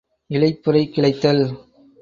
இலைப் 0.29 0.63
புரை 0.63 0.89
கிளைத்தல். 0.95 1.43